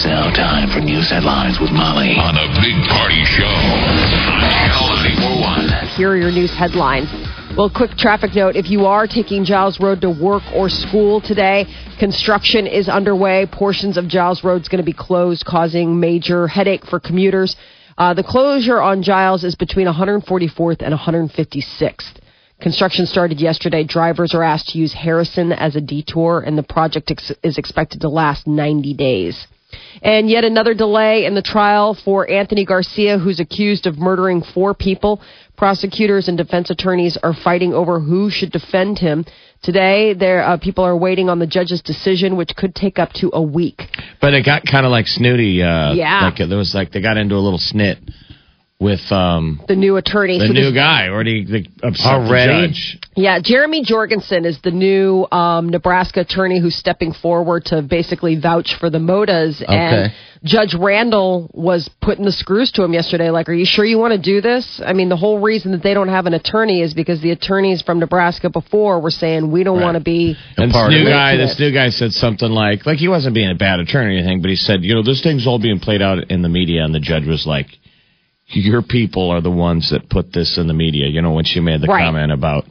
[0.00, 4.08] It's now time for news headlines with Molly on a big party show on
[4.88, 7.10] Channel Here are your news headlines.
[7.54, 11.66] Well, quick traffic note if you are taking Giles Road to work or school today,
[11.98, 13.44] construction is underway.
[13.44, 17.54] Portions of Giles Road is going to be closed, causing major headache for commuters.
[17.98, 22.16] Uh, the closure on Giles is between 144th and 156th.
[22.58, 23.84] Construction started yesterday.
[23.84, 28.00] Drivers are asked to use Harrison as a detour, and the project ex- is expected
[28.00, 29.46] to last 90 days.
[30.02, 34.74] And yet another delay in the trial for Anthony Garcia, who's accused of murdering four
[34.74, 35.20] people.
[35.56, 39.26] Prosecutors and defense attorneys are fighting over who should defend him.
[39.62, 43.30] Today, there uh, people are waiting on the judge's decision, which could take up to
[43.34, 43.82] a week.
[44.20, 45.62] But it got kind of like snooty.
[45.62, 46.30] Uh, Yeah.
[46.30, 47.98] Like there was like they got into a little snit
[48.80, 52.52] with um The new attorney, the So new this- guy already the, upset Already?
[52.62, 52.98] the judge.
[53.14, 58.74] Yeah, Jeremy Jorgensen is the new um, Nebraska attorney who's stepping forward to basically vouch
[58.80, 59.62] for the Mottas.
[59.66, 60.14] And Okay.
[60.42, 63.28] Judge Randall was putting the screws to him yesterday.
[63.28, 64.80] Like, are you sure you want to do this?
[64.82, 67.82] I mean, the whole reason that they don't have an attorney is because the attorneys
[67.82, 69.84] from Nebraska before were saying we don't Right.
[69.84, 70.38] want to be.
[70.56, 73.54] And this new guy, this new guy said something like, like he wasn't being a
[73.54, 76.30] bad attorney or anything, but he said, you know, this thing's all being played out
[76.30, 77.66] in the media, and the judge was like,
[78.52, 81.06] your people are the ones that put this in the media.
[81.08, 82.04] You know, when she made the Right.
[82.04, 82.64] comment about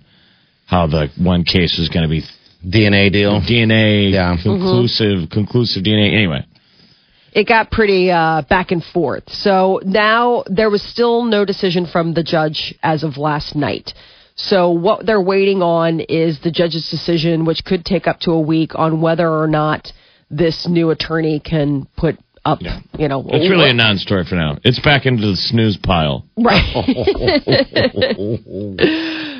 [0.66, 2.24] how the one case was going to be
[2.68, 3.40] DNA deal.
[3.42, 4.36] DNA Yeah.
[4.42, 6.14] conclusive, conclusive DNA.
[6.14, 6.44] Anyway,
[7.32, 9.24] It got pretty uh, back and forth.
[9.32, 13.94] So now there was still no decision from the judge as of last night.
[14.36, 18.40] So what they're waiting on is the judge's decision, which could take up to a
[18.40, 19.92] week, on whether or not
[20.32, 22.60] this new attorney can put up,
[22.98, 24.58] you know, it's really a non-story for now.
[24.64, 26.26] It's back into the snooze pile.
[26.38, 26.66] Right.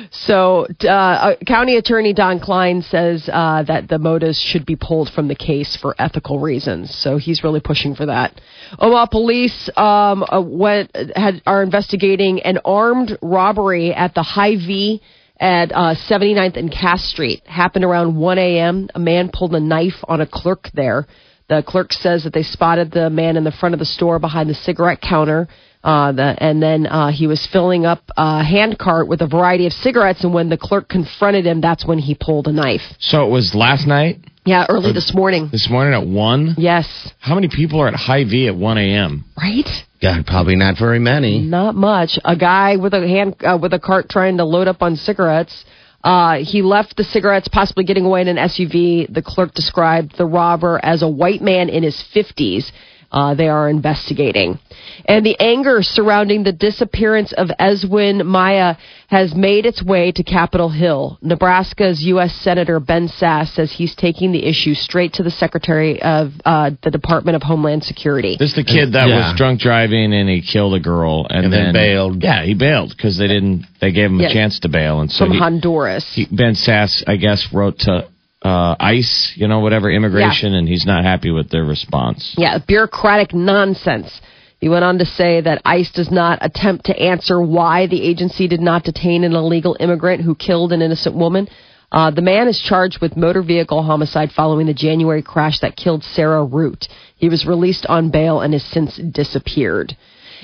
[0.12, 5.08] So, uh, uh, County Attorney Don Kleine says uh, that the Mottas should be pulled
[5.08, 6.92] from the case for ethical reasons.
[6.98, 8.40] So he's really pushing for that.
[8.78, 15.00] Omaha police um, uh, went had are investigating an armed robbery at the Hy-Vee
[15.38, 17.46] at uh, 79th and Cass Street.
[17.46, 18.88] Happened around 1 a.m.
[18.94, 21.06] A man pulled a knife on a clerk there.
[21.50, 24.48] The clerk says that they spotted the man in the front of the store behind
[24.48, 25.48] the cigarette counter.
[25.82, 29.66] Uh, the, and then uh, he was filling up a hand cart with a variety
[29.66, 30.22] of cigarettes.
[30.22, 32.82] And when the clerk confronted him, that's when he pulled a knife.
[33.00, 35.48] So it was last night, Yeah, early this morning.
[35.50, 36.54] this morning at one.
[36.56, 36.86] Yes.
[37.18, 39.24] How many people are at Hy-Vee at one a.m.?
[39.36, 39.66] Right?
[40.00, 41.40] God, probably not very many.
[41.40, 42.16] Not much.
[42.24, 45.64] A guy with a hand uh, with a cart trying to load up on cigarettes.
[46.02, 49.12] Uh, he left the cigarettes, possibly getting away in an SUV.
[49.12, 52.70] The clerk described the robber as a white man in his 50s.
[53.12, 54.58] Uh, they are investigating.
[55.04, 58.78] And the anger surrounding the disappearance of Eswin Mejia
[59.08, 61.18] has made its way to Capitol Hill.
[61.20, 62.32] Nebraska's U.S.
[62.42, 66.90] Senator Ben Sasse says he's taking the issue straight to the Secretary of uh, the
[66.92, 68.36] Department of Homeland Security.
[68.38, 69.30] This the kid that Yeah.
[69.30, 72.22] was drunk driving and he killed a girl and, And then bailed.
[72.22, 73.66] Yeah, he bailed because they didn't.
[73.80, 74.28] They gave him Yeah.
[74.28, 76.06] a chance to bail, and so from he, Honduras.
[76.14, 78.06] he, Ben Sasse, I guess, wrote to
[78.42, 82.34] uh, ICE, you know, whatever immigration, and he's not happy with their response.
[82.38, 84.20] Yeah, bureaucratic nonsense.
[84.60, 88.46] He went on to say that ICE does not attempt to answer why the agency
[88.46, 91.48] did not detain an illegal immigrant who killed an innocent woman.
[91.92, 96.04] Uh, the man is charged with motor vehicle homicide following the January crash that killed
[96.04, 96.88] Sarah Root.
[97.16, 99.96] He was released on bail and has since disappeared.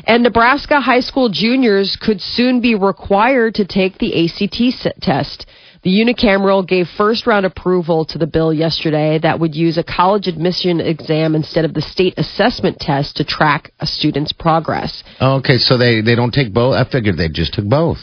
[0.04, 5.46] And Nebraska high school juniors could soon be required to take the ACT test.
[5.86, 10.26] The unicameral gave first round approval to the bill yesterday that would use a college
[10.26, 15.04] admission exam instead of the state assessment test to track a student's progress.
[15.22, 16.74] Okay, so they, they don't take both.
[16.74, 17.98] I figured they just took both.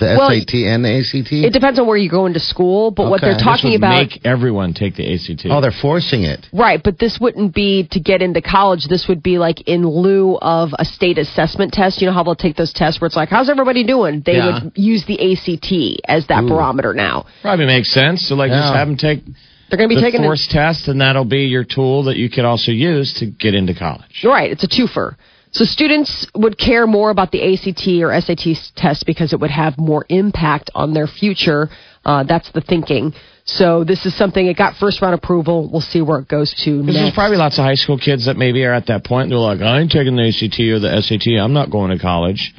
[0.00, 1.32] The Well, SAT and the ACT.
[1.32, 3.98] It depends on where you go into school, but what they're talking This would about
[4.00, 5.46] make everyone take the ACT.
[5.50, 6.46] oh, they're forcing it.
[6.52, 8.86] Right, but this wouldn't be to get into college.
[8.86, 12.00] This would be like in lieu of a state assessment test.
[12.00, 14.22] You know how they'll take those tests where it's like, how's everybody doing?
[14.24, 14.62] They Yeah.
[14.64, 17.26] would use the ACT as that barometer now.
[17.42, 18.22] Probably makes sense.
[18.28, 19.24] So, like, just have them take
[19.70, 22.30] They're going to be the taking force test, and that'll be your tool that you
[22.30, 24.22] could also use to get into college.
[24.24, 25.16] Right, it's a twofer.
[25.52, 29.78] So students would care more about the ACT or SAT test because it would have
[29.78, 31.68] more impact on their future.
[32.04, 33.14] Uh, that's the thinking.
[33.44, 35.70] So this is something it got first round approval.
[35.70, 38.36] We'll see where it goes to Because there's probably lots of high school kids that
[38.36, 39.30] maybe are at that point.
[39.30, 41.32] They're like, I ain't taking the ACT or the SAT.
[41.40, 42.54] I'm not going to college.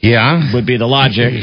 [0.00, 0.54] Yeah.
[0.54, 1.34] Would be the logic.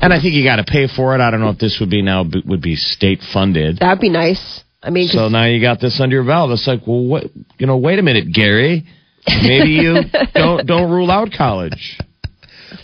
[0.00, 1.20] And I think you got to pay for it.
[1.20, 3.78] I don't know if this would be now would be state funded.
[3.78, 4.62] That'd be nice.
[4.82, 6.50] I mean, So now you got this under your belt.
[6.50, 7.24] It's like, well, what?
[7.58, 8.84] You know, wait a minute, Gary.
[9.26, 9.96] Maybe you
[10.34, 11.98] don't don't rule out college.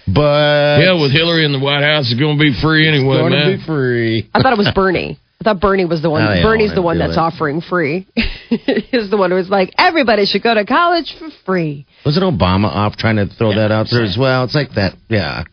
[0.07, 3.33] But Yeah, with Hillary in the White House, it's going to be free anyway, going
[3.33, 3.53] man.
[3.53, 4.31] to be free.
[4.35, 5.19] I thought it was Bernie.
[5.41, 6.27] I thought Bernie was the one.
[6.27, 7.19] Oh, yeah, Bernie's the one that's it.
[7.19, 8.09] offering free.
[8.49, 11.87] He's the one who was like, everybody should go to college for free.
[12.05, 14.45] Wasn't Obama off trying to throw that out there as well?
[14.45, 14.95] It's like that.
[15.09, 15.45] Yeah.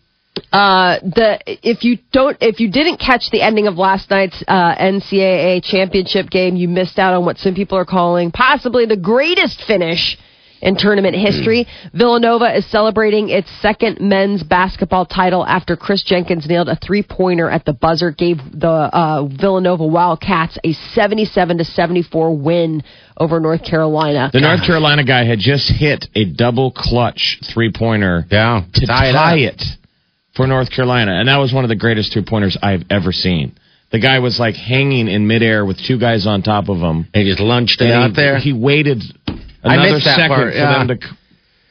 [0.52, 4.76] Uh, the if you don't if you didn't catch the ending of last night's uh,
[4.76, 9.64] NCAA championship game, you missed out on what some people are calling possibly the greatest
[9.66, 10.18] finish
[10.65, 11.67] in tournament history.
[11.94, 17.50] Villanova is celebrating its second men's basketball title after Kris Jenkins nailed a three pointer
[17.50, 22.83] at the buzzer, gave the uh, Villanova Wildcats a seventy-seven to seventy-four win
[23.15, 24.29] over North Carolina.
[24.33, 28.63] The North Carolina guy had just hit a double clutch three pointer Yeah.
[28.73, 29.63] to Tie tie, it it,
[30.35, 33.56] for North Carolina, and that was one of the greatest three pointers I've ever seen.
[33.91, 37.07] The guy was like hanging in midair with two guys on top of him.
[37.13, 38.39] He just lunched it out he, there.
[38.39, 39.25] He waited I
[39.73, 40.97] another missed second part, for them to.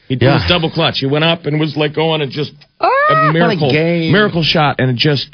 [0.08, 0.38] He did Yeah.
[0.40, 0.98] his double clutch.
[1.00, 4.12] He went up and was like going and just Ah, a miracle, game.
[4.12, 5.28] miracle shot, and it just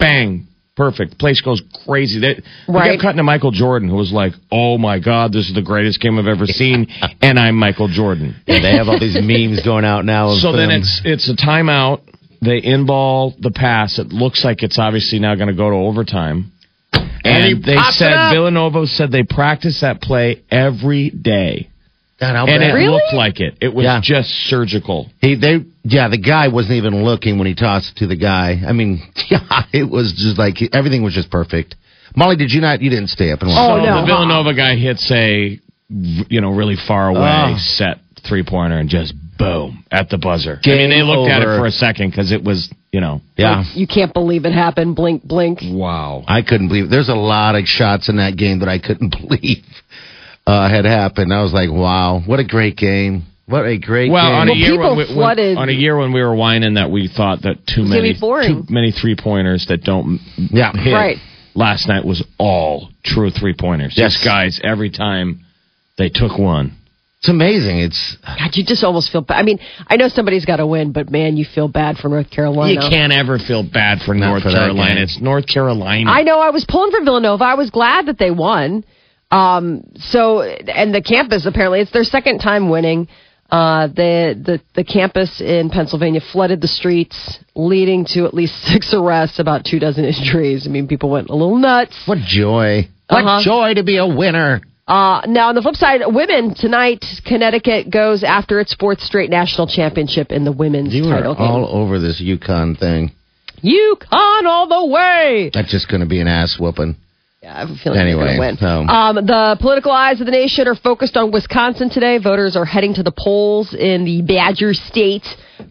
[0.00, 1.16] bang, perfect.
[1.18, 2.18] Place goes crazy.
[2.18, 2.90] They, they Right.
[2.92, 6.00] kept cutting to Michael Jordan, who was like, "Oh my God, this is the greatest
[6.00, 6.88] game I've ever seen,"
[7.22, 8.34] and I'm Michael Jordan.
[8.48, 10.34] yeah, they have all these memes going out now.
[10.34, 10.80] So then them.
[10.80, 12.00] it's it's a timeout.
[12.42, 13.98] They inball the pass.
[13.98, 16.52] It looks like it's obviously now going to go to overtime.
[17.24, 18.30] And, he they said.
[18.32, 21.68] Villanova said they practice that play every day,
[22.18, 22.62] God, and bad.
[22.80, 23.58] it looked like it.
[23.60, 24.00] It was Yeah.
[24.02, 25.10] just surgical.
[25.20, 28.62] He, they, yeah, the guy wasn't even looking when he tossed it to the guy.
[28.66, 31.74] I mean, yeah, it was just like everything was just perfect.
[32.14, 32.80] Molly, did you not?
[32.80, 33.58] You didn't stay up and watch.
[33.58, 34.00] Oh, so no.
[34.00, 35.60] the Villanova guy hits a
[35.90, 37.14] you know really far uh.
[37.14, 37.58] away Oh.
[37.58, 40.58] set three pointer and just boom at the buzzer.
[40.58, 43.20] I Game mean, they looked at it for a second because it was you know
[43.36, 44.96] Yeah, You can't believe it happened.
[44.96, 45.58] Blink, blink.
[45.62, 46.24] wow.
[46.26, 46.88] I couldn't believe.
[46.88, 49.62] There's a lot of shots in that game that I couldn't believe
[50.46, 51.32] uh, had happened.
[51.32, 53.24] I was like, wow, what a great game!
[53.46, 54.34] What a great Well, game!
[54.34, 56.34] on a Well, year people when, we, when- flooded- on a year when we were
[56.34, 60.72] whining that we thought that too It's many too many three pointers that don't Yeah.
[60.72, 60.92] hit.
[60.92, 61.18] Right.
[61.54, 63.94] Last night was all true three pointers.
[63.96, 64.16] Yes.
[64.18, 65.40] These guys every time
[65.96, 66.72] they took one.
[67.20, 67.78] it's amazing.
[67.78, 69.38] It's God, you just almost feel bad.
[69.38, 69.58] I mean,
[69.88, 72.74] I know somebody's got to win, but man, you feel bad for North Carolina.
[72.74, 75.00] You can't ever feel bad for Not North for Carolina.
[75.00, 76.10] It's North Carolina.
[76.10, 77.42] I know I was pulling for Villanova.
[77.44, 78.84] I was glad that they won.
[79.30, 83.08] Um, so, and the campus apparently it's their second time winning.
[83.50, 88.92] Uh, the, the the campus in Pennsylvania flooded the streets, leading to at least six
[88.92, 90.66] arrests, about two dozen injuries.
[90.66, 91.96] I mean, people went a little nuts.
[92.06, 92.88] what joy!
[93.08, 93.42] What Uh-huh.
[93.44, 94.62] joy to be a winner!
[94.88, 99.66] Uh, now, on the flip side, women tonight, Connecticut goes after its fourth straight national
[99.68, 101.42] championship in the women's You title game.
[101.44, 103.10] all over this UConn thing.
[103.64, 105.50] UConn all the way.
[105.52, 106.96] That's just going to be an ass whooping.
[107.46, 108.56] I have a feeling Anyway, going to win.
[108.58, 112.18] so- Um, the political eyes of the nation are focused on Wisconsin today.
[112.18, 115.24] Voters are heading to the polls in the Badger State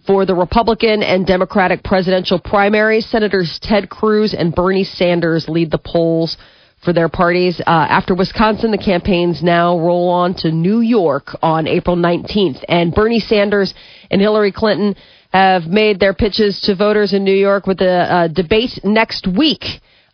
[0.07, 3.05] for the Republican and Democratic presidential primaries.
[3.05, 6.37] Senators Ted Cruz and Bernie Sanders lead the polls
[6.83, 7.59] for their parties.
[7.61, 12.63] Uh, after Wisconsin, the campaigns now roll on to New York on April 19th.
[12.69, 13.73] And Bernie Sanders
[14.11, 14.95] and Hillary Clinton
[15.33, 19.65] have made their pitches to voters in New York with a uh, debate next week.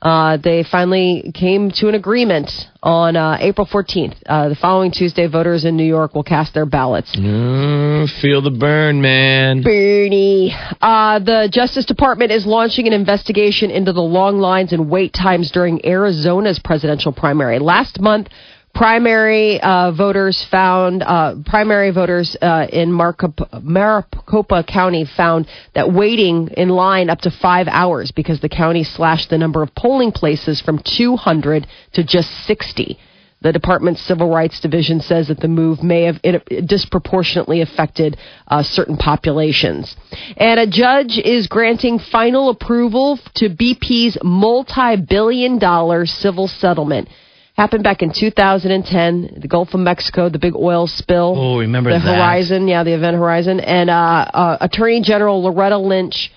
[0.02, 2.50] Uh, they finally came to an agreement
[2.82, 4.16] on uh, April 14th.
[4.26, 7.16] Uh, the following Tuesday, voters in New York will cast their ballots.
[7.16, 9.62] Mm, feel the burn, man.
[9.62, 10.56] Bernie.
[10.82, 15.52] Uh, the Justice Department is launching an investigation into the long lines and wait times
[15.52, 17.60] during Arizona's presidential primary.
[17.60, 18.28] Last month,
[18.74, 26.70] primary uh, voters found uh, primary voters uh, in Maricopa, County found that waiting in
[26.70, 30.82] line up to five hours because the county slashed the number of polling places from
[30.98, 32.98] 200 to just 60.
[33.42, 36.22] The department's civil rights division says that the move may have
[36.68, 39.96] disproportionately affected uh, certain populations.
[40.38, 47.10] And a judge is granting final approval to BP's multi billion dollar civil settlement.
[47.58, 51.36] Happened back in 2010, the Gulf of Mexico, the big oil spill.
[51.38, 52.00] Oh, remember that.
[52.00, 52.16] the that.
[52.16, 53.60] Horizon, yeah, the Event Horizon.
[53.60, 56.32] And uh, uh, Attorney General Loretta Lynch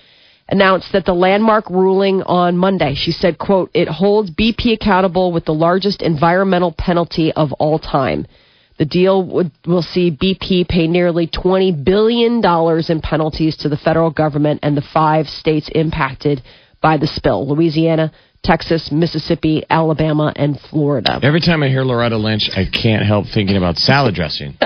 [0.47, 2.95] announced that the landmark ruling on Monday.
[2.95, 8.27] She said, quote, it holds BP accountable with the largest environmental penalty of all time.
[8.77, 14.11] The deal would, will see BP pay nearly $20 billion in penalties to the federal
[14.11, 16.43] government and the five states impacted
[16.81, 18.11] by the spill Louisiana,
[18.45, 21.19] Texas, Mississippi, Alabama, and Florida.
[21.23, 24.55] Every time I hear Loretta Lynch, I can't help thinking about salad dressing.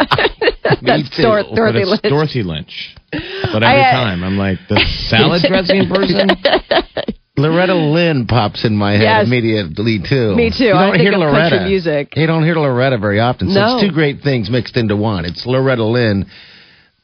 [0.81, 1.23] That's too.
[1.23, 2.01] Dor- Dorothy it's Lynch.
[2.03, 2.95] Dorothy Lynch.
[3.11, 6.29] But every I, uh, time I'm like, the salad dressing person?
[7.37, 9.27] Loretta Lynn pops in my head Yes.
[9.27, 10.35] immediately too.
[10.35, 10.65] Me too.
[10.65, 11.49] You I don't think hear of Loretta.
[11.55, 12.13] country music.
[12.17, 13.49] You don't hear Loretta very often.
[13.49, 13.77] So No.
[13.77, 15.23] it's two great things mixed into one.
[15.25, 16.25] It's Loretta Lynn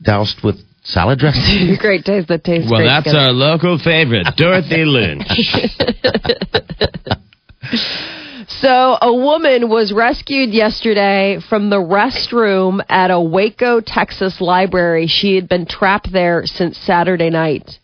[0.02, 1.76] doused with salad dressing.
[1.80, 2.88] Great taste that tastes Well, great.
[2.88, 3.26] that's together.
[3.28, 5.28] our local favorite, Dorothy Lynch.
[8.62, 15.08] So, a woman was rescued yesterday from the restroom at a Waco, Texas library.
[15.08, 17.80] She had been trapped there since Saturday night.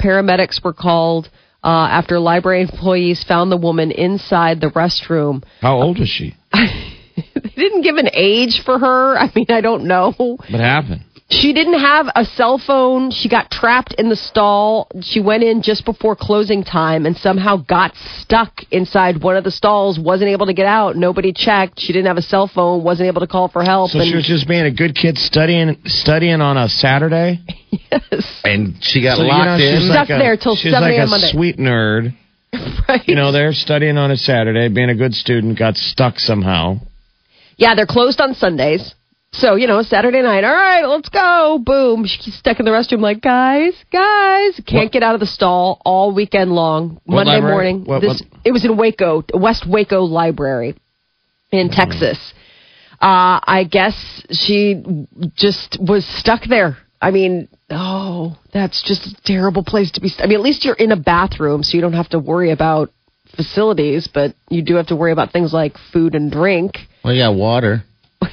[0.00, 1.28] Paramedics were called
[1.62, 5.44] uh, after library employees found the woman inside the restroom.
[5.60, 6.34] How old is she?
[6.52, 9.16] They didn't give an age for her.
[9.16, 10.12] I mean, I don't know.
[10.16, 11.04] What happened?
[11.30, 13.12] She didn't have a cell phone.
[13.12, 14.88] She got trapped in the stall.
[15.00, 19.52] She went in just before closing time and somehow got stuck inside one of the
[19.52, 19.96] stalls.
[19.96, 20.96] Wasn't able to get out.
[20.96, 21.78] Nobody checked.
[21.78, 22.82] She didn't have a cell phone.
[22.82, 23.90] Wasn't able to call for help.
[23.92, 27.40] So she was just being a good kid studying studying on a Saturday?
[27.92, 28.40] Yes.
[28.44, 29.88] And she got So, you know, locked she's in.
[29.90, 31.06] Stuck like a- there till she's 7 like a.m.
[31.06, 31.30] a Monday.
[31.30, 32.14] sweet nerd.
[32.88, 33.00] right.
[33.06, 36.78] You know, they're studying on a Saturday, being a good student, got stuck somehow.
[37.56, 38.94] yeah, they're closed on Sundays.
[39.32, 41.60] So, you know, Saturday night, all right, let's go.
[41.64, 42.04] Boom.
[42.04, 45.80] She's stuck in the restroom like, guys, guys, can't What- get out of the stall
[45.84, 47.00] all weekend long.
[47.04, 47.72] What Monday library?
[47.74, 47.84] morning.
[47.84, 50.74] What- this, It was in Waco, West Waco Library
[51.52, 51.74] in Mm-hmm.
[51.80, 52.32] Texas.
[53.00, 53.94] Uh, I guess
[54.32, 54.82] she
[55.36, 56.76] just was stuck there.
[57.00, 60.08] I mean, oh, that's just a terrible place to be.
[60.08, 62.50] st- I mean, at least you're in a bathroom, so you don't have to worry
[62.50, 62.90] about
[63.36, 67.28] facilities, but you do have to worry about things like food and drink, Well, yeah,
[67.28, 67.84] water.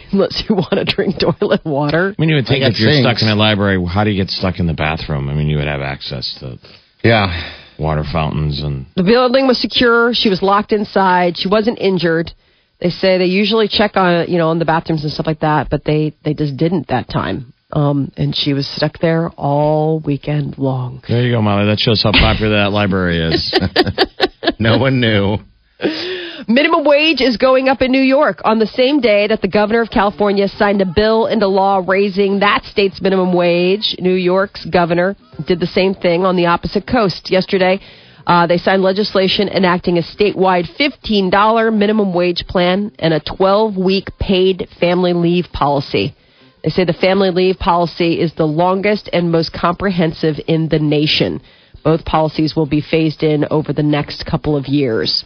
[0.11, 2.13] unless you want to drink toilet water.
[2.17, 3.07] I mean, you would think I if you're sinks.
[3.19, 5.29] stuck in a library, how do you get stuck in the bathroom?
[5.29, 6.57] I mean, you would have access to
[7.03, 7.53] Yeah.
[7.79, 8.85] water fountains and.
[8.95, 10.13] The building was secure.
[10.13, 11.37] She was locked inside.
[11.37, 12.31] She wasn't injured.
[12.79, 15.69] They say they usually check on you know on the bathrooms and stuff like that,
[15.69, 17.53] but they they just didn't that time.
[17.73, 21.03] Um, and she was stuck there all weekend long.
[21.07, 21.65] There you go, Molly.
[21.65, 23.53] That shows how popular that library is.
[24.59, 25.37] No one knew.
[26.47, 29.81] Minimum wage is going up in New York on the same day that the governor
[29.81, 33.95] of California signed a bill into law raising that state's minimum wage.
[33.99, 35.15] New York's governor
[35.47, 37.79] did the same thing on the opposite coast yesterday.
[38.27, 44.09] Uh, they signed legislation enacting a statewide $15 minimum wage plan and a 12 week
[44.19, 46.15] paid family leave policy.
[46.63, 51.41] They say the family leave policy is the longest and most comprehensive in the nation.
[51.83, 55.23] Both policies will be phased in over the next couple of years.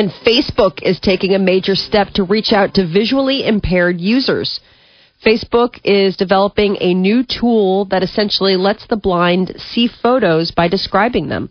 [0.00, 4.58] And Facebook is taking a major step to reach out to visually impaired users.
[5.22, 11.28] Facebook is developing a new tool that essentially lets the blind see photos by describing
[11.28, 11.50] them.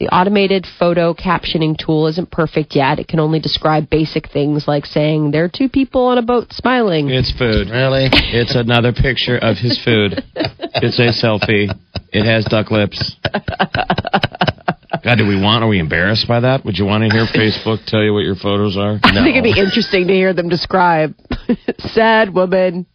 [0.00, 2.98] The automated photo captioning tool isn't perfect yet.
[2.98, 6.48] It can only describe basic things like saying there are two people on a boat
[6.50, 7.08] smiling.
[7.08, 7.70] it's food.
[7.70, 8.08] Really?
[8.10, 10.24] It's another picture of his food.
[10.34, 11.70] It's a selfie.
[12.12, 13.14] It has duck lips.
[15.06, 15.62] God, do we want?
[15.62, 16.64] Are we embarrassed by that?
[16.64, 18.98] Would you want to hear Facebook tell you what your photos are?
[19.04, 21.14] I think it'd be interesting to hear them describe.
[21.78, 22.86] Sad woman.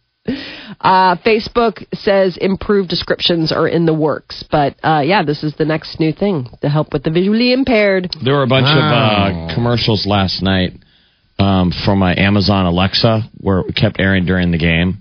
[0.80, 5.64] Uh, Facebook says improved descriptions are in the works, but uh, yeah, this is the
[5.64, 8.14] next new thing to help with the visually impaired.
[8.22, 9.46] There were a bunch Wow.
[9.46, 10.74] of uh, commercials last night
[11.38, 14.98] um, from my Amazon Alexa where it kept airing during the game.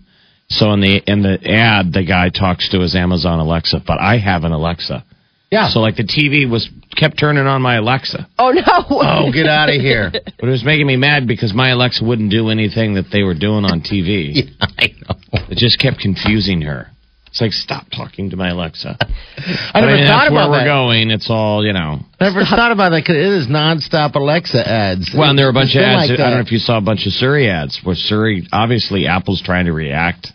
[0.49, 4.17] So in the in the ad, the guy talks to his Amazon Alexa, but I
[4.17, 5.05] have an Alexa.
[5.51, 5.69] Yeah.
[5.69, 8.61] So like the TV was kept turning on my Alexa, Oh no!
[8.65, 10.09] oh, get out of here.
[10.13, 13.33] but it was making me mad because my Alexa wouldn't do anything that they were
[13.35, 14.31] doing on TV.
[14.33, 15.15] yeah, I know.
[15.49, 16.87] It just kept confusing her.
[17.27, 18.97] It's like stop talking to my Alexa.
[19.73, 20.65] I never mean, thought that's where about we're that.
[20.65, 21.11] going.
[21.11, 21.99] It's all you know.
[22.19, 25.11] I Never thought about that 'cause it is nonstop Alexa ads.
[25.17, 26.09] Well, and there were a bunch It's of ads.
[26.11, 29.07] like I don't know if you saw a bunch of Siri ads where Siri, obviously,
[29.07, 30.33] Apple's trying to react.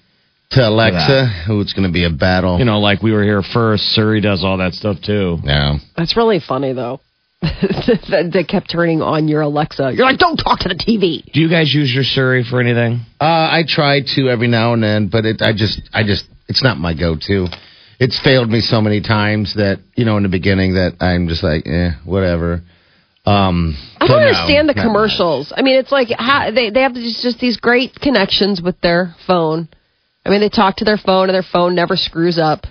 [0.52, 1.46] To Alexa.
[1.48, 2.58] Oh, it's going to be a battle.
[2.58, 3.82] You know, like we were here first.
[3.94, 5.38] Siri does all that stuff too.
[5.42, 5.78] yeah.
[5.96, 7.00] That's really funny though.
[7.42, 9.92] that they kept turning on your Alexa.
[9.94, 11.22] You're like, don't talk to the TV.
[11.32, 13.00] Do you guys use your Siri for anything?
[13.20, 16.62] Uh, I try to every now and then, but it, I just, I just, it's
[16.62, 17.48] not my go-to.
[17.98, 21.42] It's failed me so many times that you know in the beginning that I'm just
[21.42, 22.62] like, eh, whatever.
[23.24, 25.52] Um, I don't no, understand the not commercials.
[25.56, 29.14] I mean, it's like how, they they have just, just these great connections with their
[29.26, 29.68] phone.
[30.26, 32.66] I mean, they talk to their phone and their phone never screws up.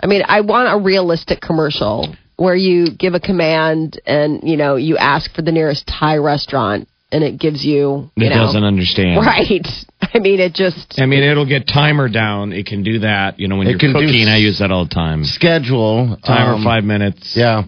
[0.00, 4.76] I mean, I want a realistic commercial where you give a command and you know
[4.76, 8.10] you ask for the nearest Thai restaurant and it gives you.
[8.16, 9.24] you It know, doesn't understand.
[9.24, 9.64] Right.
[10.14, 10.98] I mean, it just.
[10.98, 12.52] I mean, it'll get timer down.
[12.52, 13.38] It can do that.
[13.38, 15.24] You know, when It you're can do cooking, I use that all the time.
[15.24, 17.34] Schedule Timer um, five minutes.
[17.36, 17.62] Yeah.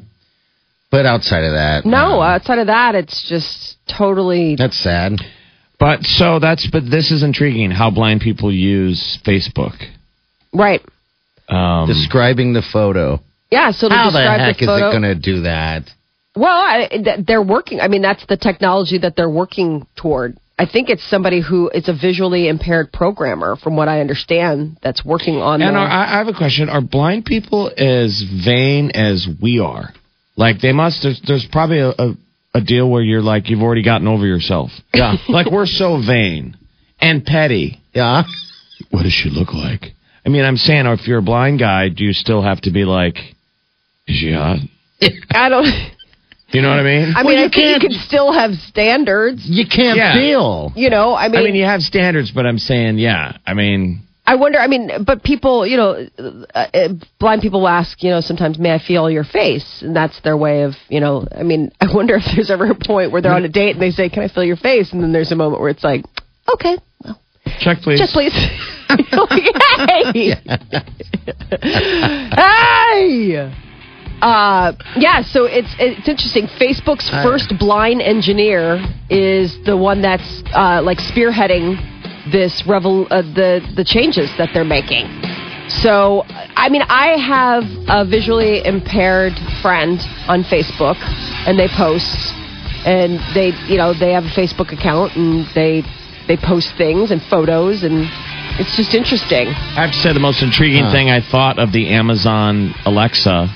[0.90, 4.56] But outside of that, No, uh, outside of that, it's just totally.
[4.56, 5.20] that's sad.
[5.78, 9.76] But so that's but this is intriguing how blind people use Facebook.
[10.52, 10.82] Right.
[11.48, 13.20] Um, Describing the photo.
[13.50, 15.84] Yeah, so to How the heck the is photo, it going to do that?
[16.36, 17.80] Well, I, th- they're working.
[17.80, 20.36] I mean, that's the technology that they're working toward.
[20.58, 25.04] I think it's somebody who is a visually impaired programmer, from what I understand, that's
[25.04, 25.62] working on.
[25.62, 29.94] and are, I I have a question: Are blind people as vain as we are?
[30.36, 31.02] Like they must.
[31.02, 32.14] There's, there's probably a, a,
[32.58, 34.70] a deal where you're like you've already gotten over yourself.
[34.92, 35.14] Yeah.
[35.28, 36.56] like we're so vain
[37.00, 37.80] and petty.
[37.94, 38.24] Yeah.
[38.90, 39.92] What does she look like?
[40.26, 42.84] I mean, I'm saying, if you're a blind guy, do you still have to be
[42.84, 43.16] like,
[44.06, 44.58] is she hot?
[45.30, 45.66] I don't.
[46.50, 47.12] You know what I mean?
[47.14, 49.42] I Well, mean, you I think you can't- can still have standards.
[49.44, 50.14] You can't Yeah.
[50.14, 50.72] feel.
[50.76, 53.36] You know, I mean, I mean, you have standards, but I'm saying, yeah.
[53.46, 54.58] I mean, I wonder.
[54.58, 58.74] I mean, but people, you know, uh, uh, blind people ask, you know, sometimes, may
[58.74, 59.80] I feel your face?
[59.80, 62.74] And that's their way of, you know, I mean, I wonder if there's ever a
[62.74, 64.92] point where they're on a date and they say, can I feel your face?
[64.92, 66.04] And then there's a moment where it's like,
[66.52, 67.18] okay, well,
[67.58, 68.00] check please.
[68.00, 68.34] check please.
[69.88, 70.34] Hey,
[72.36, 73.54] hey.
[74.20, 76.48] Uh, yeah, so it's it's interesting.
[76.60, 81.78] Facebook's first blind engineer is the one that's uh, like spearheading
[82.32, 85.06] this revel uh, the the changes that they're making.
[85.68, 86.24] So,
[86.56, 90.96] I mean, I have a visually impaired friend on Facebook,
[91.44, 92.32] and they post,
[92.88, 95.82] and they you know they have a Facebook account, and they
[96.26, 98.08] they post things and photos, and
[98.58, 99.48] it's just interesting.
[99.48, 103.48] I have to say, the most intriguing thing I thought of the Amazon Alexa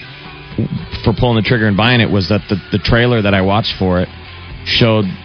[1.05, 3.75] for pulling the trigger and buying it was that the, the trailer that I watched
[3.79, 4.09] for it
[4.64, 5.22] showed the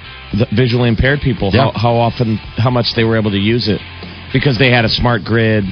[0.56, 1.72] visually impaired people Yeah.
[1.72, 3.82] how, how often, how much they were able to use it
[4.34, 5.64] because they had a smart grid.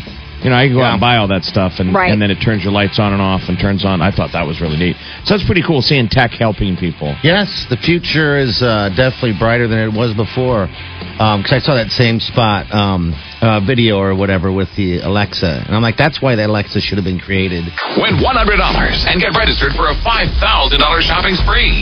[0.46, 2.12] You know, I can go out and buy all that stuff, and, Right.
[2.14, 3.98] and then it turns your lights on and off and turns on.
[4.00, 4.96] I thought that was really neat.
[5.25, 7.18] So it's pretty cool seeing tech helping people.
[7.25, 10.70] Yes, the future is uh, definitely brighter than it was before.
[11.18, 15.74] Because I saw that same spot um, uh, video or whatever with the Alexa, and
[15.75, 17.66] I'm like, that's why the Alexa should have been created.
[17.98, 18.22] Win $100
[19.10, 21.74] and get registered for a $5,000 shopping spree.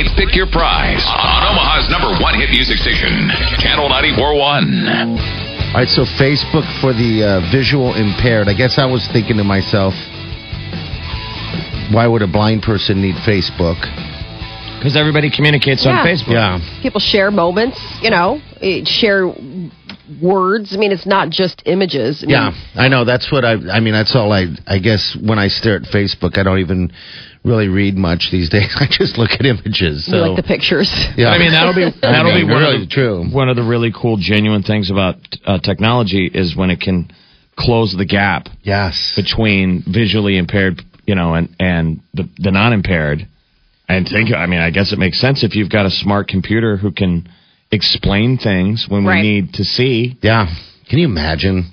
[0.00, 3.28] It's Pick Your Prize on Omaha's number one hit music station,
[3.60, 5.45] Channel 94.1.
[5.74, 8.48] All right, so Facebook for the uh, visual impaired.
[8.48, 9.92] I guess I was thinking to myself,
[11.92, 13.76] why would a blind person need Facebook?
[14.78, 15.98] Because everybody communicates Yeah.
[16.00, 16.32] on Facebook.
[16.32, 16.80] Yeah.
[16.82, 19.26] people share moments, you know, eh, share
[20.22, 20.72] words.
[20.72, 22.22] I mean, it's not just images.
[22.22, 23.04] I mean, Yeah, I know.
[23.04, 23.54] That's what I.
[23.70, 24.46] I mean, that's all I.
[24.66, 26.90] I guess when I stare at Facebook, I don't even
[27.46, 28.74] really read much these days.
[28.80, 30.06] I just look at images.
[30.06, 30.90] we So like the pictures.
[31.16, 33.24] yeah, I mean, that'll be that'll mean, be one really of the, true.
[33.30, 37.10] One of the really cool, genuine things about uh, technology is when it can
[37.56, 39.14] close the gap Yes.
[39.16, 43.26] between visually impaired, you know, and and the the non-impaired.
[43.88, 46.76] And think, I mean, I guess it makes sense if you've got a smart computer
[46.76, 47.28] who can
[47.70, 49.22] explain things when Right.
[49.22, 50.18] we need to see.
[50.22, 50.46] Yeah.
[50.90, 51.70] Can you imagine?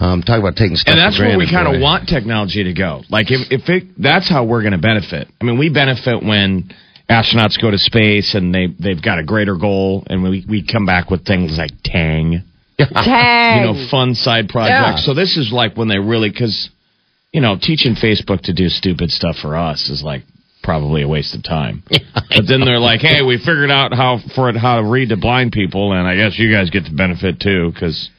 [0.00, 2.72] Um, talk about taking stuff And that's for where we kind of want technology to
[2.72, 3.02] go.
[3.10, 5.26] Like if if it, that's how we're going to benefit.
[5.40, 6.70] I mean, we benefit when
[7.10, 10.86] astronauts go to space and they they've got a greater goal, and we we come
[10.86, 12.44] back with things like Tang.
[12.78, 15.02] Tang, you know, fun side projects.
[15.02, 15.06] Yeah.
[15.06, 16.70] So this is like when they really, because,
[17.32, 20.22] you know, teaching Facebook to do stupid stuff for us is like
[20.62, 21.82] probably a waste of time.
[21.90, 25.16] but then they're like, hey, we figured out how for it how to read to
[25.16, 28.10] blind people, and I guess you guys get the benefit too because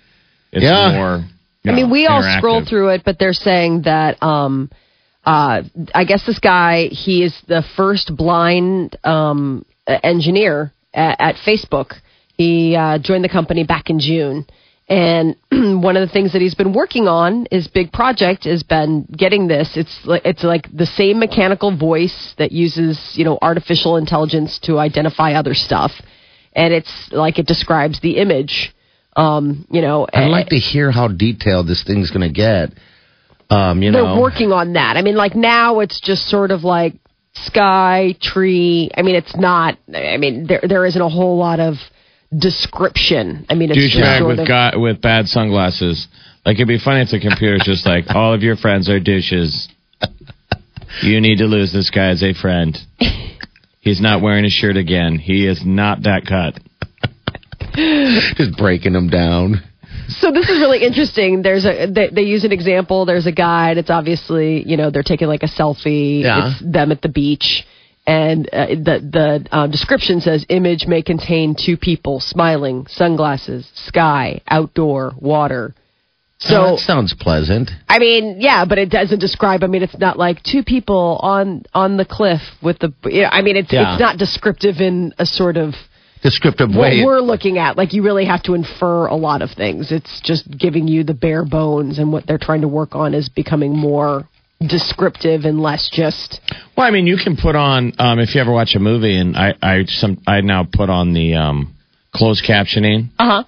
[0.51, 0.91] it's Yeah.
[0.91, 1.25] more.
[1.65, 4.69] I mean, we all scroll through it, but they're saying that um,
[5.25, 11.93] uh, I guess this guy he is the first blind um, engineer at, at Facebook.
[12.35, 14.45] He uh, joined the company back in June,
[14.87, 15.35] and
[15.83, 19.47] one of the things that he's been working on, his big project, has been getting
[19.47, 19.75] this.
[19.75, 24.79] It's like it's like the same mechanical voice that uses you know artificial intelligence to
[24.79, 25.91] identify other stuff,
[26.53, 28.73] and it's like it describes the image.
[29.19, 32.71] Um, you know, I'd like to hear how detailed this thing's going to get.
[33.49, 34.95] Um, you they're know, working on that.
[34.95, 36.93] I mean, like now it's just sort of like
[37.33, 38.91] sky, tree.
[38.95, 39.77] I mean, it's not.
[39.93, 41.75] I mean, there there isn't a whole lot of
[42.35, 43.45] description.
[43.49, 44.47] I mean, it's just douchebag sort with of.
[44.47, 46.07] guy, with bad sunglasses.
[46.45, 49.67] Like it'd be funny if the computer's just like all of your friends are douches.
[51.01, 52.77] You need to lose this guy as a friend.
[53.81, 55.17] He's not wearing a shirt again.
[55.17, 56.61] He is not that cut.
[58.35, 59.61] just breaking them down.
[60.07, 61.41] So this is really interesting.
[61.43, 63.05] There's a they, they use an example.
[63.05, 63.77] There's a guide.
[63.77, 66.21] It's obviously you know they're taking like a selfie.
[66.23, 66.51] Yeah.
[66.51, 67.65] It's them at the beach.
[68.07, 74.41] And uh, the the uh, description says image may contain two people smiling, sunglasses, sky,
[74.47, 75.75] outdoor, water.
[76.39, 77.69] So Oh, that sounds pleasant.
[77.87, 79.63] I mean, yeah, but it doesn't describe.
[79.63, 82.93] I mean, it's not like two people on on the cliff with the.
[83.05, 83.93] You know, I mean, it's Yeah.
[83.93, 85.75] it's not descriptive in a sort of
[86.21, 87.01] Descriptive what way.
[87.05, 87.77] we're looking at.
[87.77, 89.91] Like you really have to infer a lot of things.
[89.91, 93.29] It's just giving you the bare bones, and what they're trying to work on is
[93.29, 94.27] becoming more
[94.67, 96.41] descriptive and less just.
[96.77, 99.37] Well, I mean, you can put on um, if you ever watch a movie, and
[99.37, 101.73] I I some I now put on the um,
[102.13, 103.43] closed captioning Uh huh.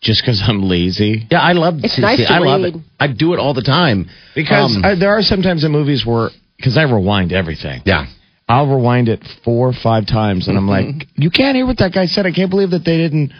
[0.00, 1.26] just because I'm lazy.
[1.30, 1.74] Yeah, I love.
[1.84, 2.74] It's see, nice see, to I love read.
[2.74, 2.80] it.
[2.98, 6.30] I do it all the time Because Um, uh, there are sometimes in movies where
[6.56, 7.82] because I rewind everything.
[7.84, 8.06] yeah,
[8.48, 11.92] I'll rewind it four or five times, and I'm like, you can't hear what that
[11.92, 12.26] guy said.
[12.26, 13.32] I can't believe that they didn't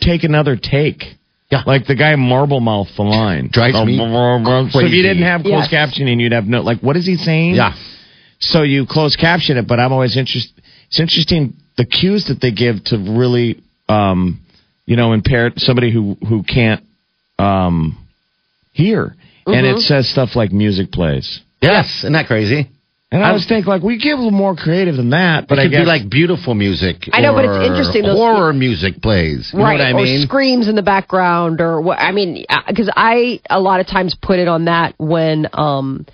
[0.00, 1.02] take another take.
[1.50, 1.62] Yeah.
[1.64, 3.48] Like the guy marble mouth the line.
[3.52, 5.92] Drives me So if you didn't have closed Yes.
[5.94, 7.54] captioning, you'd have no like what is he saying?
[7.54, 7.74] yeah.
[8.40, 10.60] So you close caption it, but I'm always interested.
[10.88, 14.40] It's interesting the cues that they give to really, um,
[14.86, 16.82] you know, impair somebody who who can't
[17.38, 17.96] um,
[18.72, 19.14] hear,
[19.46, 19.76] and Mm-hmm.
[19.78, 21.40] it says stuff like music plays.
[21.62, 22.68] Yes, isn't that crazy?
[23.12, 25.60] And I always think like we get a little more creative than that, but it
[25.60, 27.08] I could guess be like beautiful music.
[27.12, 29.50] I know, but it's interesting, those- Horror music plays.
[29.52, 30.22] You right know what I mean?
[30.22, 34.16] or screams in the background or what i mean because i a lot of times
[34.20, 36.04] put it on that when um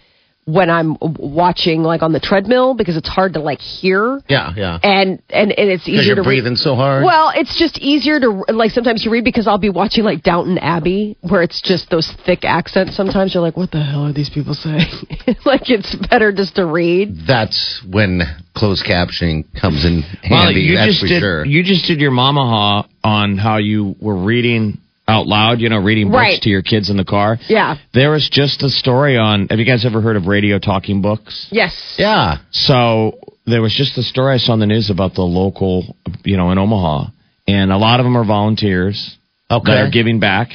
[0.44, 4.78] when i'm watching like on the treadmill because it's hard to like hear yeah, yeah.
[4.83, 7.05] and and, and it's easier you're to read breathing so hard.
[7.05, 10.59] well, it's just easier to like sometimes you read because I'll be watching like Downton
[10.59, 12.96] Abbey where it's just those thick accents.
[12.96, 14.87] Sometimes you're like, what the hell are these people saying?
[15.44, 17.14] like it's better just to read.
[17.26, 18.22] That's when
[18.55, 20.61] closed captioning comes in Molly, handy.
[20.61, 21.44] you that's just for did sure.
[21.46, 24.78] you just did your mama ha on how you were reading
[25.12, 26.42] out loud, you know, reading books Right.
[26.42, 27.38] to your kids in the car.
[27.48, 27.77] Yeah.
[27.92, 29.46] There was just a story on.
[29.51, 31.48] Have you guys ever heard of radio talking books?
[31.53, 31.75] Yes.
[31.98, 32.38] yeah.
[32.51, 36.37] So there was just a story I saw on the news about the local, you
[36.37, 37.07] know, in Omaha,
[37.46, 39.16] and a lot of them are volunteers
[39.51, 39.70] Okay.
[39.72, 40.48] that are giving back,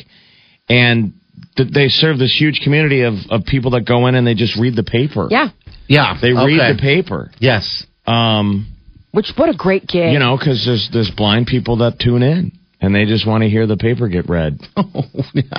[0.70, 1.14] and
[1.56, 4.58] th- they serve this huge community of, of people that go in and they just
[4.58, 5.28] read the paper.
[5.30, 5.50] Yeah.
[5.88, 6.18] yeah.
[6.22, 7.30] they read the paper.
[7.40, 7.86] Yes.
[8.08, 8.68] Um,
[9.12, 10.14] Which what a great gig.
[10.14, 13.50] you know, because there's there's blind people that tune in and they just want to
[13.50, 14.60] hear the paper get read.
[14.78, 14.82] I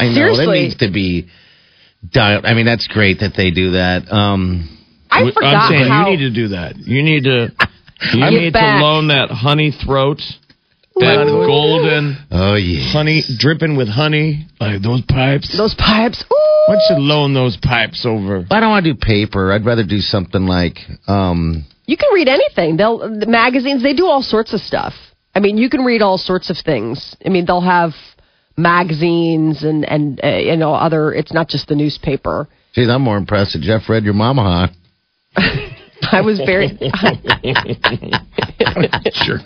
[0.08, 0.14] know.
[0.14, 0.46] Seriously.
[0.46, 1.28] That needs to be
[2.10, 2.44] done.
[2.44, 4.10] I mean, that's great that they do that.
[4.10, 4.78] Um,
[5.10, 6.76] I I'm forgot saying how you need to do that.
[6.76, 7.48] You need to
[8.14, 8.80] you Give need back.
[8.80, 10.20] to loan that honey throat,
[10.96, 11.46] that Ooh.
[11.46, 12.92] golden oh, yeah.
[12.92, 15.56] honey dripping with honey, like those pipes.
[15.56, 16.24] those pipes.
[16.32, 16.34] Ooh.
[16.66, 18.44] Why don't you loan those pipes over?
[18.50, 19.52] I don't want to do paper.
[19.52, 20.76] I'd rather do something like,
[21.06, 22.76] um, You can read anything.
[22.76, 23.82] They'll the magazines.
[23.82, 24.92] They do all sorts of stuff.
[25.38, 27.14] I mean, you can read all sorts of things.
[27.24, 27.92] I mean, they'll have
[28.56, 31.12] magazines and and uh, you know other.
[31.12, 32.48] It's not just the newspaper.
[32.74, 34.68] geez, I'm more impressed that Jeff read your mama,
[35.36, 35.44] huh?
[36.10, 36.66] I was very.
[39.26, 39.42] Jerk.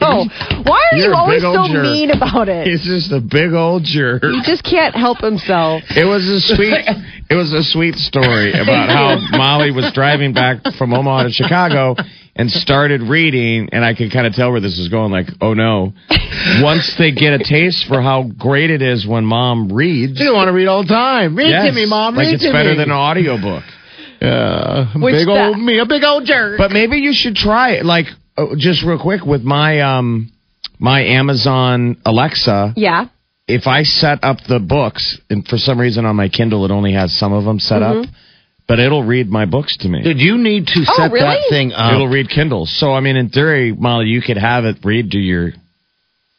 [0.00, 0.26] no,
[0.66, 1.84] why are You're you always so jerk.
[1.84, 2.66] mean about it?
[2.66, 4.22] He's just a big old jerk.
[4.24, 5.84] He just can't help himself.
[5.90, 6.74] It was a sweet.
[7.30, 11.94] It was a sweet story about how Molly was driving back from Omaha to Chicago
[12.34, 15.12] and started reading, and I could kind of tell where this was going.
[15.12, 15.92] Like, oh no!
[16.62, 20.48] Once they get a taste for how great it is when mom reads, You want
[20.48, 21.36] to read all the time.
[21.36, 22.14] Read yes, to me, mom.
[22.16, 22.76] Read like read it's to better me.
[22.76, 23.64] than an audiobook.
[24.20, 26.56] Yeah, Which big that- old me, a big old jerk.
[26.58, 27.84] But maybe you should try it.
[27.84, 30.30] Like, oh, just real quick with my um
[30.78, 32.74] my Amazon Alexa.
[32.76, 33.06] Yeah.
[33.48, 36.92] if I set up the books, and for some reason on my Kindle it only
[36.94, 38.06] has some of them set up,
[38.68, 40.02] but it'll read my books to me.
[40.02, 41.42] Did you need to Oh, set that really?
[41.50, 41.92] thing up?
[41.94, 42.66] It'll read Kindle.
[42.66, 45.50] So I mean, in theory, Molly, you could have it read to your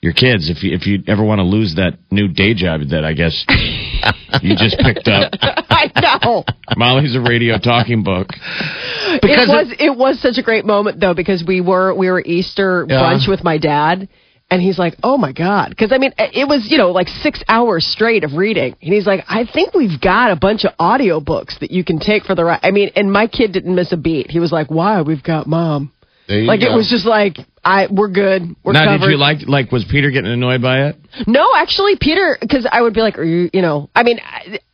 [0.02, 3.06] your kids if you if you ever want to lose that new day job that
[3.06, 3.46] I guess
[4.42, 5.32] you just picked up.
[5.42, 5.92] I
[6.24, 6.44] know.
[6.76, 8.28] Molly's a radio talking book.
[8.32, 12.22] it Because was it was such a great moment though because we were we were
[12.26, 13.02] Easter Yeah.
[13.02, 14.10] brunch with my dad
[14.54, 17.44] and he's like, "Oh my god." Because I mean, it was, you know, like 6
[17.48, 18.76] hours straight of reading.
[18.82, 22.24] And he's like, "I think we've got a bunch of audiobooks that you can take
[22.24, 24.30] for the ride." I mean, and my kid didn't miss a beat.
[24.30, 25.02] He was like, "Why?
[25.02, 25.92] We've got mom."
[26.30, 28.56] Like it was just like, "I we're good.
[28.63, 30.96] We're now, covered." did you like like was Peter getting annoyed by it?
[31.26, 34.20] No, actually, Peter, because I would be like, are you, you know, I mean,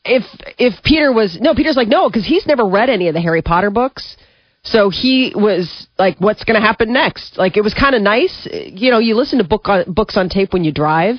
[0.04, 0.24] if
[0.58, 3.42] if Peter was no, Peter's like no, because he's never read any of the Harry
[3.42, 4.18] Potter books,
[4.64, 7.38] so he was like, what's going to happen next?
[7.38, 9.00] Like it was kind of nice, you know.
[9.00, 11.16] You listen to book on, books on tape when you drive,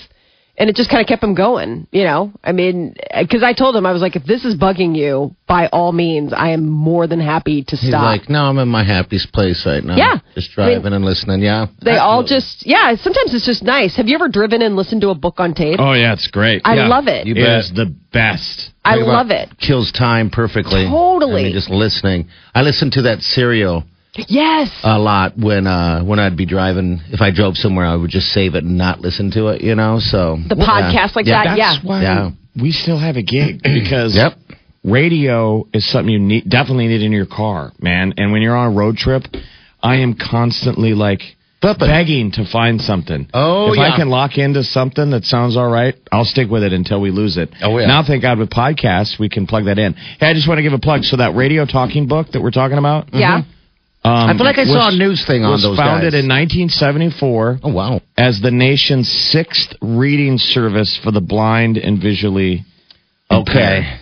[0.60, 2.30] and it just kind of kept him going, you know.
[2.44, 5.68] I mean, because I told him I was like, if this is bugging you, by
[5.68, 8.02] all means, I am more than happy to He's stop.
[8.04, 9.96] like, no, I'm in my happiest place right now.
[9.96, 10.18] Yeah.
[10.34, 11.40] Just I mean, driving and listening.
[11.40, 11.66] Yeah.
[11.82, 12.94] they all just, yeah.
[12.96, 13.96] Sometimes it's just nice.
[13.96, 15.80] Have you ever driven and listened to a book on tape?
[15.80, 16.60] Oh yeah, it's great.
[16.66, 16.88] I Yeah.
[16.88, 17.26] love it.
[17.26, 17.58] You It bet.
[17.60, 18.70] is the best.
[18.84, 19.48] I love it.
[19.58, 20.86] Kills time perfectly.
[20.86, 21.40] Totally.
[21.40, 22.28] I mean, just listening.
[22.54, 23.84] I listen to that serial
[24.28, 24.70] Yes.
[24.82, 27.00] a lot when uh when I'd be driving.
[27.10, 29.62] If I drove somewhere, I would just save it and not listen to it.
[29.62, 31.74] You know, so The podcast like that, yeah.
[31.74, 32.30] That's why Yeah.
[32.60, 34.34] we still have a gig because Yep.
[34.84, 38.14] radio is something you need, definitely need in your car, man.
[38.16, 39.24] And when you're on a road trip,
[39.82, 41.20] I am constantly like
[41.60, 41.86] Flipping.
[41.88, 43.28] begging to find something.
[43.34, 43.92] Oh, if yeah.
[43.92, 47.10] I can lock into something that sounds all right, I'll stick with it until we
[47.10, 47.50] lose it.
[47.62, 47.86] Oh, yeah.
[47.86, 49.92] Now, thank God, with podcasts, we can plug that in.
[49.94, 51.04] Hey, I just want to give a plug.
[51.04, 53.42] So that radio talking book that we're talking about, Yeah.
[54.02, 56.22] Um, I feel like I saw a news thing on was those founded guys.
[56.24, 58.00] in 1974 Oh wow.
[58.16, 62.64] as the nation's sixth reading service for the blind and visually
[63.30, 63.84] impaired.
[63.84, 63.96] Okay.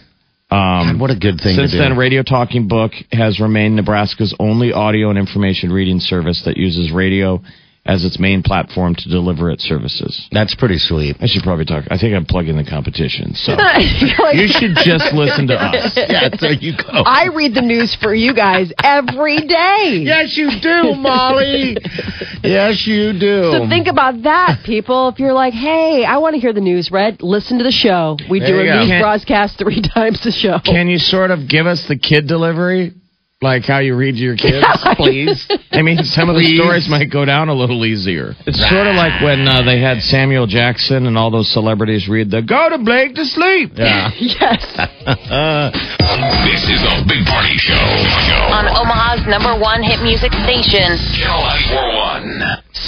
[0.50, 1.82] Um, God, what a good thing Since to do.
[1.82, 6.90] then, Radio Talking Book has remained Nebraska's only audio and information reading service that uses
[6.90, 7.42] radio
[7.88, 10.28] as its main platform to deliver its services.
[10.30, 11.16] That's pretty sweet.
[11.20, 11.84] I should probably talk.
[11.90, 13.34] I think I'm plugging the competition.
[13.34, 13.58] So You're
[14.20, 15.96] like- you should just listen to us.
[16.08, 16.84] Yeah, there you go.
[17.04, 20.02] I read the news for you guys every day.
[20.04, 21.76] yes, you do, Molly.
[22.44, 23.50] yes, you do.
[23.52, 25.08] So think about that, people.
[25.08, 28.16] If you're like, hey, I want to hear the news read, listen to the show.
[28.30, 28.78] We There do a go.
[28.80, 30.58] news Can- broadcast three times a show.
[30.64, 32.92] Can you sort of give us the kid delivery?
[33.40, 34.66] Like how you read to your kids?
[34.98, 35.46] please.
[35.70, 36.58] I mean, some of the Please.
[36.58, 38.34] stories might go down a little easier.
[38.50, 42.32] It's sort of like when uh, they had Samuel Jackson and all those celebrities read
[42.34, 44.10] the "Go to Blake to sleep." Yeah.
[44.18, 44.58] yes.
[46.48, 47.78] This is the Big Party Show.
[48.50, 50.98] on Omaha's number one hit music station.
[51.14, 51.97] Channel 941.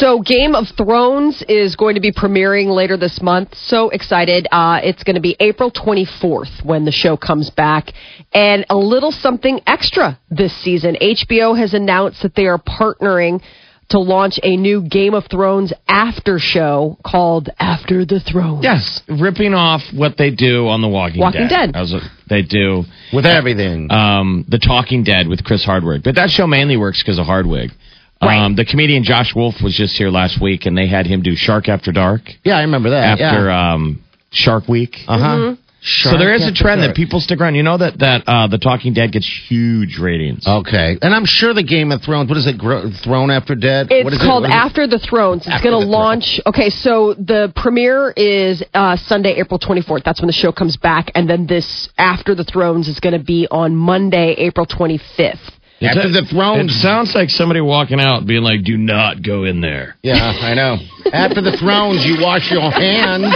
[0.00, 3.54] So, Game of Thrones is going to be premiering later this month.
[3.54, 4.48] So excited.
[4.50, 7.92] Uh, it's going to be April 24th when the show comes back.
[8.32, 10.96] And a little something extra this season.
[11.02, 13.42] HBO has announced that they are partnering
[13.90, 18.62] to launch a new Game of Thrones after show called After the Throne.
[18.62, 21.72] Yes, ripping off what they do on The Walking, Walking Dead.
[21.74, 23.92] As a- they do With everything.
[23.92, 26.04] um, The Talking Dead with Chris Hardwick.
[26.04, 27.72] But that show mainly works because of Hardwick.
[28.20, 31.34] Um, the comedian Josh Wolf was just here last week, and they had him do
[31.34, 33.20] Shark After Dark yeah, I remember that.
[33.20, 33.74] after yeah.
[33.74, 34.96] um, Shark Week.
[35.06, 35.24] Uh huh.
[35.24, 35.62] Mm-hmm.
[35.82, 37.54] So there is a trend that people stick around.
[37.54, 40.46] You know that that uh, The Talking Dead gets huge ratings.
[40.46, 42.28] Okay, and I'm sure the Game of Thrones.
[42.28, 42.58] What is it?
[42.58, 43.86] Gro- Throne After Dead.
[43.90, 44.48] It's What is called it?
[44.48, 44.66] What is it?
[44.66, 45.46] After the Thrones.
[45.46, 46.38] It's going to the launch.
[46.44, 50.04] Okay, so the premiere is uh, Sunday, April 24th.
[50.04, 51.12] That's when the show comes back.
[51.14, 55.38] And then this After the Thrones is going to be on Monday, April 25th.
[55.82, 56.68] After the throne.
[56.68, 60.54] It sounds like somebody walking out being like, "Do not go in there." Yeah, I
[60.54, 60.76] know.
[61.12, 63.32] After the Thrones, you wash your hands.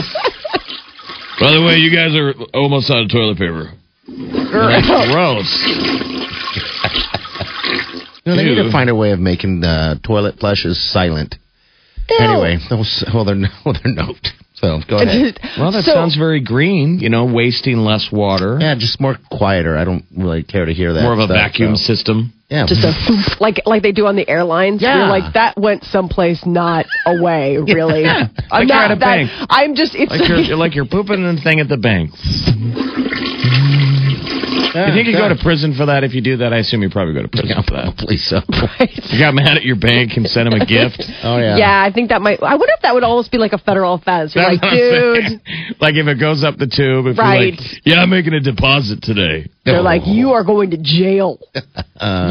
[1.40, 3.72] By the way, you guys are almost out of toilet paper.
[4.06, 5.48] Gross.
[8.24, 11.36] You know, they need to find a way of making uh, toilet flushes silent.
[12.20, 14.16] Anyway, those, well, they're well, they're not.
[14.64, 15.38] So go ahead.
[15.58, 16.98] Well, that So- sounds very green.
[16.98, 18.58] You know, wasting less water.
[18.60, 19.76] Yeah, just more quieter.
[19.76, 21.02] I don't really care to hear that.
[21.02, 21.94] More of a stuff, vacuum so.
[21.94, 22.32] system.
[22.50, 24.82] Yeah, Just a thump, like like they do on the airlines.
[24.82, 24.98] Yeah.
[24.98, 27.56] You're like that went someplace not away.
[27.74, 29.30] Really, I'm Like you're at a that- bank.
[29.48, 29.94] I'm just.
[29.94, 32.10] It's Like you're, you're like you're pooping in the thing at the bank.
[34.74, 36.02] Yeah, You think you go to prison for that?
[36.04, 37.94] If you do that, I assume you probably go to prison Yeah, for that.
[37.96, 38.40] probably so.
[39.14, 41.02] You got mad at your bank and sent him a gift.
[41.24, 41.56] Oh yeah.
[41.56, 41.82] yeah.
[41.82, 42.42] I think that might.
[42.42, 44.34] I wonder if that would almost be like a federal offense.
[44.34, 45.40] You're That's like, dude.
[45.80, 47.40] Like if it goes up the tube, if Right.
[47.40, 49.48] you're like, yeah, I'm making a deposit today.
[49.64, 51.38] They're like, you are going to jail.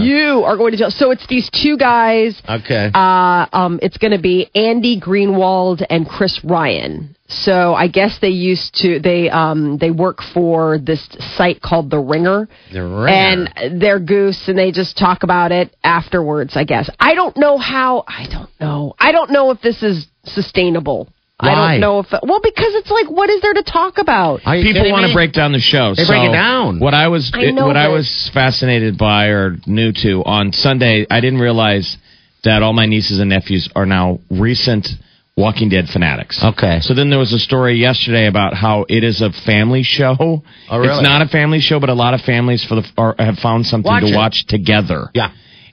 [0.01, 0.91] you are going to jail.
[0.91, 2.39] So it's these two guys.
[2.47, 2.91] Okay.
[2.93, 7.15] Uh, um, it's going to be Andy Greenwald and Chris Ryan.
[7.27, 11.07] So I guess they used to they um they work for this
[11.37, 12.49] site called The Ringer.
[12.71, 13.07] The Ringer.
[13.07, 16.89] And they're goose and they just talk about it afterwards, I guess.
[16.99, 18.93] I don't know how I don't know.
[18.99, 21.07] I don't know if this is sustainable.
[21.39, 21.49] Why?
[21.49, 24.41] I don't know if well because it's like what is there to talk about?
[24.45, 25.93] Are People want to break down the show.
[25.95, 26.79] They so break it down.
[26.79, 31.07] What I was I know, what I was fascinated by or new to on Sunday,
[31.09, 31.97] I didn't realize
[32.43, 34.87] that all my nieces and nephews are now recent
[35.35, 36.43] Walking Dead fanatics.
[36.43, 36.79] Okay.
[36.81, 40.15] So then there was a story yesterday about how it is a family show.
[40.19, 40.93] Oh, oh really?
[40.93, 43.65] It's not a family show, but a lot of families for the are, have found
[43.65, 44.15] something Watch to it.
[44.15, 45.09] watch together.
[45.13, 45.31] Yeah.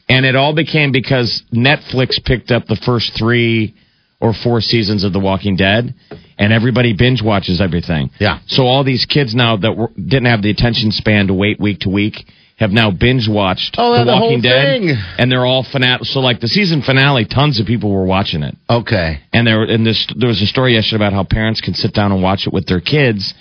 [0.09, 3.75] And it all became because Netflix picked up the first three
[4.21, 5.95] or four seasons of The Walking Dead,
[6.39, 8.11] and everybody binge watches everything.
[8.19, 8.41] Yeah.
[8.47, 11.81] So all these kids now that were, didn't have the attention span to wait week
[11.81, 12.17] to week
[12.61, 14.97] have now binge watched Oh, The the Walking whole Dead, thing.
[15.19, 16.13] and they're all fanatics.
[16.13, 18.55] So like the season finale, tons of people were watching it.
[18.69, 19.21] Okay.
[19.33, 22.13] And there, and this, there was a story yesterday about how parents can sit down
[22.13, 23.35] and watch it with their kids.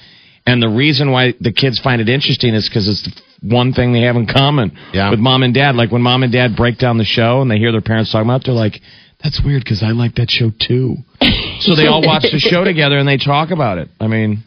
[0.48, 3.22] And the reason why the kids find it interesting is because it's the
[3.56, 5.10] one thing they have in common Yeah.
[5.12, 5.76] with mom and dad.
[5.76, 8.28] Like when mom and dad break down the show and they hear their parents talking
[8.28, 8.80] about, it, they're like,
[9.24, 10.96] "That's weird because I like that show too."
[11.60, 13.90] so they all watch the show together and they talk about it.
[14.00, 14.44] I mean,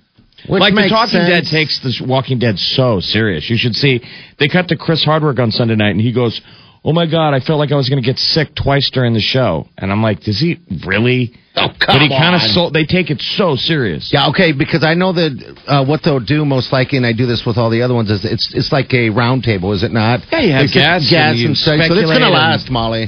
[0.49, 3.49] Which like the Talking Dead takes the Walking Dead so serious.
[3.49, 4.01] You should see.
[4.39, 6.41] They cut to Chris Hardwick on Sunday night, and he goes,
[6.85, 9.21] "Oh my god, I felt like I was going to get sick twice during the
[9.21, 12.87] show," and I'm like, "Does he really?" Oh, come but he kind of so they
[12.87, 14.11] take it so serious.
[14.13, 17.27] Yeah, okay, because I know that uh, what they'll do most likely, and I do
[17.27, 19.93] this with all the other ones, is it's it's like a round table, is it
[19.93, 20.21] not?
[20.33, 21.57] Yeah, you have sit- guests gas and you and.
[21.57, 23.07] So it's going to last, Molly.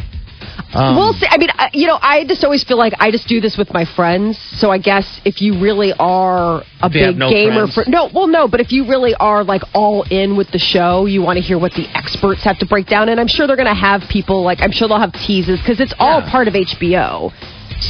[0.74, 1.26] Um, we'll see.
[1.28, 3.84] I mean, you know, I just always feel like I just do this with my
[3.84, 4.38] friends.
[4.58, 7.74] So I guess if you really are a If you have big no gamer, friends.
[7.74, 11.06] for no, well, no, but if you really are like all in with the show,
[11.06, 13.08] you want to hear what the experts have to break down.
[13.08, 15.80] And I'm sure they're going to have people like I'm sure they'll have teases because
[15.80, 16.30] it's all Yeah.
[16.30, 17.32] part of HBO.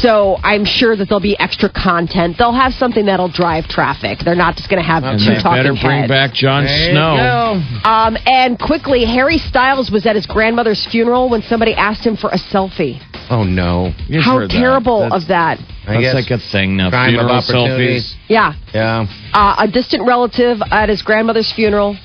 [0.01, 2.37] So I'm sure that there'll be extra content.
[2.39, 4.19] They'll have something that'll drive traffic.
[4.25, 6.09] They're not just going to have And two they talking better bring heads.
[6.09, 7.63] back Jon Snow.
[7.85, 12.31] Um, and quickly, Harry Styles was at his grandmother's funeral when somebody asked him for
[12.31, 13.01] a selfie.
[13.31, 13.93] Oh no!
[14.07, 14.55] You've How heard that.
[14.57, 15.59] terrible of that.
[15.87, 16.91] I That's guess like a thing now.
[16.91, 17.99] crime of Funeral opportunity.
[18.01, 18.15] selfies.
[18.29, 18.53] Yeah.
[18.75, 19.07] Yeah.
[19.33, 21.97] uh, a distant relative at his grandmother's funeral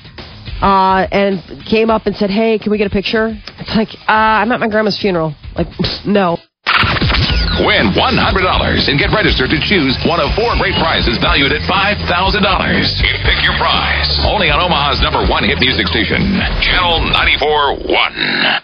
[0.62, 4.12] uh, and came up and said, "Hey, can we get a picture?" It's like, uh,
[4.40, 5.34] I'm at my grandma's funeral.
[5.56, 5.66] Like,
[6.06, 6.38] no.
[7.66, 12.08] Win $100 and get registered to choose one of four great prizes valued at $5,000.
[13.24, 14.08] Pick your prize.
[14.24, 18.58] Only on Omaha's number one hit music station, Channel 94.1.